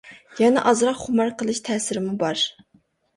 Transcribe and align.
يەنە 0.43 0.61
ئازراق 0.69 0.95
خۇمار 1.01 1.29
قىلىش 1.41 1.59
تەسىرىمۇ 1.67 2.17
بار. 2.25 2.41